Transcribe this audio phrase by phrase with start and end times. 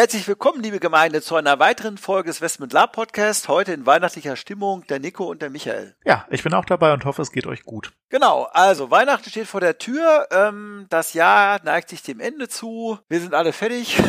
[0.00, 3.48] Herzlich willkommen, liebe Gemeinde, zu einer weiteren Folge des Westmund Lab Podcast.
[3.48, 5.94] Heute in weihnachtlicher Stimmung der Nico und der Michael.
[6.06, 7.92] Ja, ich bin auch dabei und hoffe, es geht euch gut.
[8.08, 10.26] Genau, also Weihnachten steht vor der Tür.
[10.32, 12.98] Ähm, das Jahr neigt sich dem Ende zu.
[13.08, 14.02] Wir sind alle fertig.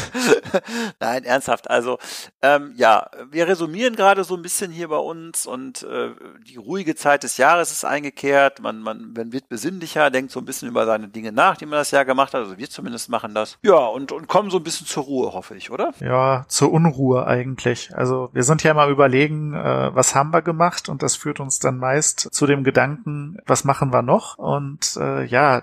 [1.00, 1.68] Nein, ernsthaft.
[1.68, 1.98] Also
[2.40, 6.12] ähm, ja, wir resumieren gerade so ein bisschen hier bei uns und äh,
[6.46, 8.60] die ruhige Zeit des Jahres ist eingekehrt.
[8.60, 11.80] Man, man, man wird besinnlicher, denkt so ein bisschen über seine Dinge nach, die man
[11.80, 12.42] das Jahr gemacht hat.
[12.44, 13.58] Also wir zumindest machen das.
[13.62, 15.92] Ja, und, und kommen so ein bisschen zur zur Ruhe, hoffe ich, oder?
[16.00, 17.90] Ja, zur Unruhe eigentlich.
[17.94, 21.58] Also wir sind ja mal überlegen, äh, was haben wir gemacht und das führt uns
[21.58, 24.36] dann meist zu dem Gedanken, was machen wir noch?
[24.36, 25.62] Und äh, ja,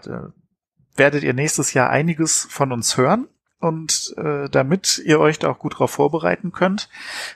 [0.95, 3.27] werdet ihr nächstes Jahr einiges von uns hören.
[3.59, 6.89] Und äh, damit ihr euch da auch gut drauf vorbereiten könnt,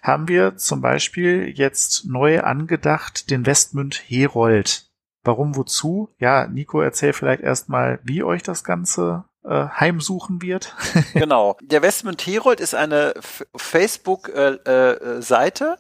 [0.04, 4.88] haben wir zum Beispiel jetzt neu angedacht den Westmünd Herold.
[5.24, 6.10] Warum, wozu?
[6.20, 10.76] Ja, Nico, erzähl vielleicht erstmal, wie euch das Ganze äh, heimsuchen wird.
[11.14, 11.58] genau.
[11.62, 13.14] Der Westmund Herold ist eine
[13.56, 15.78] Facebook-Seite,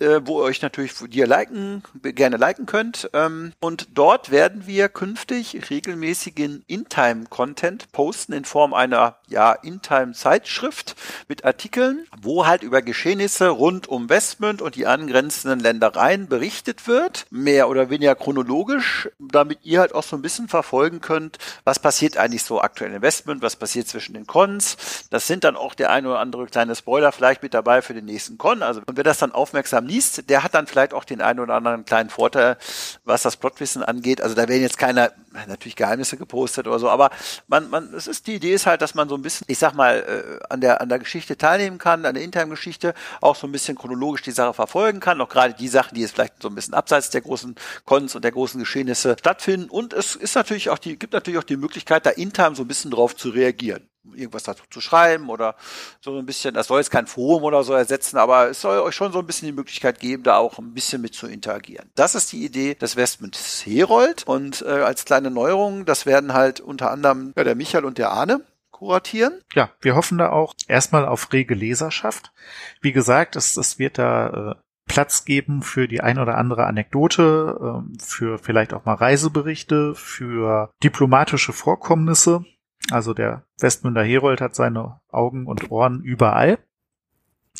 [0.00, 3.10] äh, wo ihr euch natürlich, die ihr liken, gerne liken könnt.
[3.12, 10.96] Ähm, und dort werden wir künftig regelmäßigen In-Time-Content posten in Form einer ja, In-Time-Zeitschrift
[11.28, 17.26] mit Artikeln, wo halt über Geschehnisse rund um Westmund und die angrenzenden Ländereien berichtet wird,
[17.30, 22.16] mehr oder weniger chronologisch, damit ihr halt auch so ein bisschen verfolgen könnt, was passiert
[22.16, 24.76] eigentlich so aktuell in Westmund, was passiert zwischen den Cons.
[25.10, 28.06] Das sind dann auch der ein oder andere kleine Spoiler vielleicht mit dabei für den
[28.06, 28.62] nächsten Con.
[28.62, 31.54] Also, und wer das dann aufmerksam liest, der hat dann vielleicht auch den einen oder
[31.54, 32.56] anderen kleinen Vorteil,
[33.04, 34.20] was das Plotwissen angeht.
[34.20, 35.12] Also da werden jetzt keine,
[35.48, 37.10] natürlich Geheimnisse gepostet oder so, aber
[37.48, 39.74] man, man, es ist, die Idee ist halt, dass man so ein bisschen, ich sag
[39.74, 43.46] mal, äh, an der, an der Geschichte teilnehmen kann, an der internen Geschichte, auch so
[43.46, 46.48] ein bisschen chronologisch die Sache verfolgen kann, auch gerade die Sachen, die jetzt vielleicht so
[46.48, 49.68] ein bisschen abseits der großen Cons und der großen Geschehnisse stattfinden.
[49.68, 52.68] Und es ist natürlich auch die, gibt natürlich auch die Möglichkeit, da intern so ein
[52.68, 55.56] bisschen drauf zu reagieren irgendwas dazu zu schreiben oder
[56.00, 58.94] so ein bisschen, das soll jetzt kein Forum oder so ersetzen, aber es soll euch
[58.94, 61.90] schon so ein bisschen die Möglichkeit geben, da auch ein bisschen mit zu interagieren.
[61.94, 66.60] Das ist die Idee des Westments Herold und äh, als kleine Neuerung, das werden halt
[66.60, 68.40] unter anderem ja, der Michael und der Arne
[68.70, 69.40] kuratieren.
[69.54, 72.32] Ja, wir hoffen da auch erstmal auf rege Leserschaft.
[72.80, 74.54] Wie gesagt, es, es wird da äh,
[74.90, 80.70] Platz geben für die ein oder andere Anekdote, ähm, für vielleicht auch mal Reiseberichte, für
[80.82, 82.44] diplomatische Vorkommnisse.
[82.90, 86.58] Also der Westmünder Herold hat seine Augen und Ohren überall.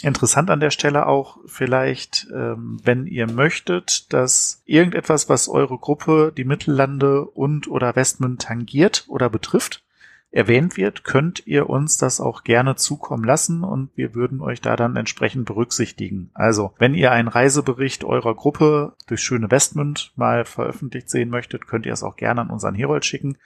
[0.02, 6.32] Interessant an der Stelle auch vielleicht, ähm, wenn ihr möchtet, dass irgendetwas, was eure Gruppe,
[6.34, 9.84] die Mittellande und oder Westmünd tangiert oder betrifft,
[10.30, 14.76] erwähnt wird, könnt ihr uns das auch gerne zukommen lassen und wir würden euch da
[14.76, 16.30] dann entsprechend berücksichtigen.
[16.34, 21.84] Also, wenn ihr einen Reisebericht eurer Gruppe durch schöne Westmünd mal veröffentlicht sehen möchtet, könnt
[21.84, 23.36] ihr es auch gerne an unseren Herold schicken.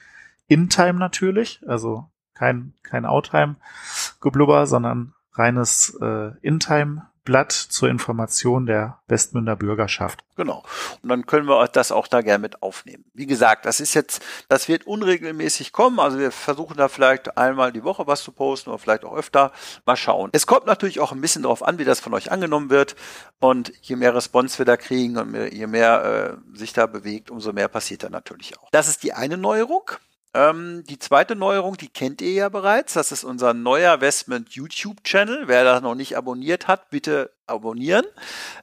[0.47, 10.25] In-Time natürlich, also kein, kein Outtime-Geblubber, sondern reines äh, In-Time-Blatt zur Information der Westmünder Bürgerschaft.
[10.37, 10.65] Genau.
[11.03, 13.05] Und dann können wir das auch da gerne mit aufnehmen.
[13.15, 15.99] Wie gesagt, das ist jetzt, das wird unregelmäßig kommen.
[15.99, 19.53] Also wir versuchen da vielleicht einmal die Woche was zu posten oder vielleicht auch öfter.
[19.87, 20.31] Mal schauen.
[20.33, 22.97] Es kommt natürlich auch ein bisschen darauf an, wie das von euch angenommen wird.
[23.41, 27.53] Und je mehr Response wir da kriegen und je mehr äh, sich da bewegt, umso
[27.53, 28.69] mehr passiert da natürlich auch.
[28.71, 29.91] Das ist die eine Neuerung.
[30.35, 32.95] Ähm, die zweite Neuerung, die kennt ihr ja bereits.
[32.95, 35.47] Das ist unser neuer Westment YouTube-Channel.
[35.47, 38.05] Wer das noch nicht abonniert hat, bitte abonnieren.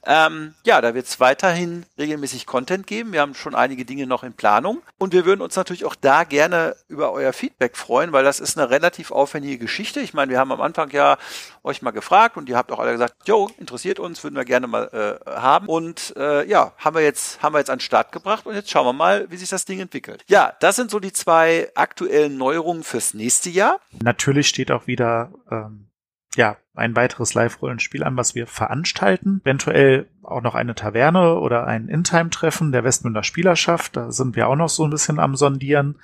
[0.04, 3.12] Ähm, ja, da wird es weiterhin regelmäßig Content geben.
[3.12, 4.82] Wir haben schon einige Dinge noch in Planung.
[4.98, 8.58] Und wir würden uns natürlich auch da gerne über euer Feedback freuen, weil das ist
[8.58, 10.00] eine relativ aufwendige Geschichte.
[10.00, 11.18] Ich meine, wir haben am Anfang ja
[11.62, 14.66] euch mal gefragt und ihr habt auch alle gesagt, jo, interessiert uns, würden wir gerne
[14.66, 15.66] mal äh, haben.
[15.68, 18.70] Und äh, ja, haben wir jetzt, haben wir jetzt an den Start gebracht und jetzt
[18.70, 20.24] schauen wir mal, wie sich das Ding entwickelt.
[20.26, 23.80] Ja, das sind so die zwei aktuellen Neuerungen fürs nächste Jahr.
[24.02, 25.88] Natürlich steht auch wieder ähm
[26.36, 29.40] ja, ein weiteres Live-Rollenspiel an, was wir veranstalten.
[29.44, 33.96] Eventuell auch noch eine Taverne oder ein In-Time-Treffen der Westmünder Spielerschaft.
[33.96, 35.98] Da sind wir auch noch so ein bisschen am Sondieren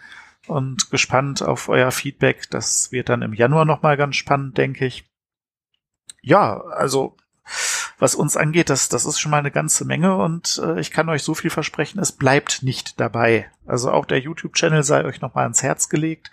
[0.46, 2.50] und gespannt auf euer Feedback.
[2.50, 5.08] Das wird dann im Januar nochmal ganz spannend, denke ich.
[6.20, 7.16] Ja, also
[7.98, 11.08] was uns angeht, das, das ist schon mal eine ganze Menge und äh, ich kann
[11.08, 13.50] euch so viel versprechen, es bleibt nicht dabei.
[13.66, 16.30] Also auch der YouTube-Channel sei euch nochmal ans Herz gelegt.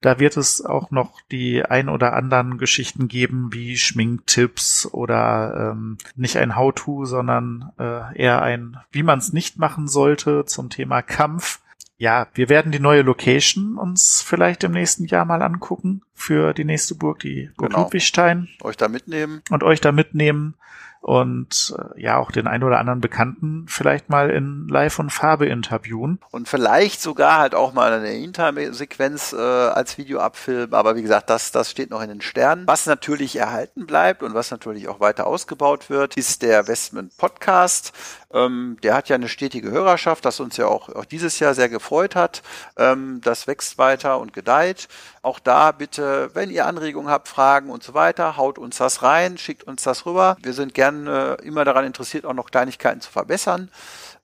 [0.00, 5.98] Da wird es auch noch die ein oder anderen Geschichten geben, wie Schminktipps oder ähm,
[6.14, 11.02] nicht ein How-To, sondern äh, eher ein, wie man es nicht machen sollte zum Thema
[11.02, 11.60] Kampf.
[11.96, 16.64] Ja, wir werden die neue Location uns vielleicht im nächsten Jahr mal angucken für die
[16.64, 17.82] nächste Burg, die Burg Genau.
[17.82, 19.42] Ludwigstein Euch da mitnehmen.
[19.50, 20.54] und euch da mitnehmen
[21.00, 25.46] und äh, ja auch den ein oder anderen Bekannten vielleicht mal in Live und Farbe
[25.46, 26.20] interviewen.
[26.30, 30.74] Und vielleicht sogar halt auch mal eine Intime-Sequenz äh, als Video abfilmen.
[30.74, 32.66] Aber wie gesagt, das, das steht noch in den Sternen.
[32.66, 37.92] Was natürlich erhalten bleibt und was natürlich auch weiter ausgebaut wird, ist der Westman Podcast.
[38.30, 41.70] Ähm, der hat ja eine stetige Hörerschaft, das uns ja auch, auch dieses Jahr sehr
[41.70, 42.42] gefreut hat.
[42.76, 44.88] Ähm, das wächst weiter und gedeiht.
[45.22, 49.38] Auch da bitte, wenn ihr Anregungen habt, Fragen und so weiter, haut uns das rein,
[49.38, 50.36] schickt uns das rüber.
[50.42, 53.70] Wir sind gern äh, immer daran interessiert, auch noch Kleinigkeiten zu verbessern.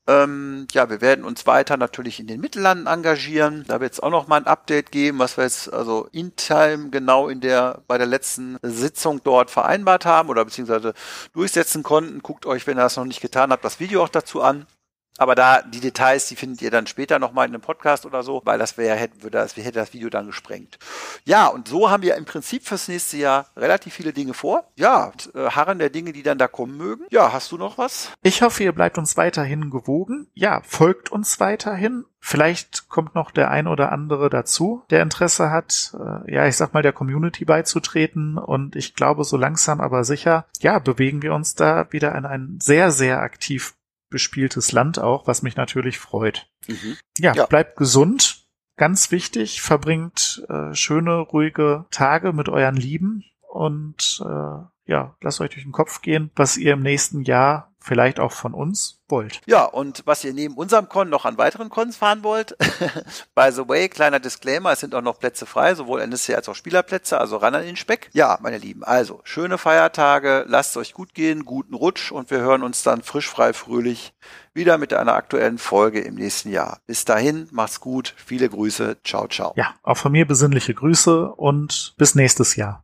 [0.06, 3.64] Ähm, ja, wir werden uns weiter natürlich in den Mittellanden engagieren.
[3.66, 6.90] Da wird es auch noch mal ein Update geben, was wir jetzt also in Time
[6.90, 10.92] genau in der bei der letzten Sitzung dort vereinbart haben oder beziehungsweise
[11.32, 12.20] durchsetzen konnten.
[12.22, 14.66] Guckt euch, wenn ihr das noch nicht getan habt, das Video auch dazu an.
[15.18, 18.42] Aber da die Details, die findet ihr dann später nochmal in einem Podcast oder so,
[18.44, 20.78] weil das wäre, hätte, würde das, hätte das Video dann gesprengt.
[21.24, 24.64] Ja, und so haben wir im Prinzip fürs nächste Jahr relativ viele Dinge vor.
[24.76, 27.04] Ja, und, äh, Harren der Dinge, die dann da kommen mögen.
[27.10, 28.10] Ja, hast du noch was?
[28.22, 30.26] Ich hoffe, ihr bleibt uns weiterhin gewogen.
[30.34, 32.04] Ja, folgt uns weiterhin.
[32.18, 36.72] Vielleicht kommt noch der ein oder andere dazu, der Interesse hat, äh, ja, ich sag
[36.72, 38.38] mal, der Community beizutreten.
[38.38, 42.58] Und ich glaube, so langsam aber sicher, ja, bewegen wir uns da wieder in ein
[42.62, 43.74] sehr, sehr aktiv
[44.14, 46.46] bespieltes Land auch, was mich natürlich freut.
[47.18, 47.44] Ja, Ja.
[47.46, 48.46] bleibt gesund.
[48.76, 55.50] Ganz wichtig, verbringt äh, schöne, ruhige Tage mit euren Lieben und äh, ja, lasst euch
[55.50, 59.42] durch den Kopf gehen, was ihr im nächsten Jahr vielleicht auch von uns wollt.
[59.46, 62.56] Ja, und was ihr neben unserem Con noch an weiteren Cons fahren wollt,
[63.34, 66.54] by the way, kleiner Disclaimer, es sind auch noch Plätze frei, sowohl NSC als auch
[66.54, 68.08] Spielerplätze, also ran an den Speck.
[68.12, 72.62] Ja, meine Lieben, also schöne Feiertage, lasst euch gut gehen, guten Rutsch und wir hören
[72.62, 74.14] uns dann frisch, frei, fröhlich
[74.54, 76.80] wieder mit einer aktuellen Folge im nächsten Jahr.
[76.86, 79.52] Bis dahin, macht's gut, viele Grüße, ciao, ciao.
[79.56, 82.83] Ja, auch von mir besinnliche Grüße und bis nächstes Jahr.